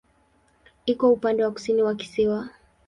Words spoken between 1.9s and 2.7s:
kisiwa.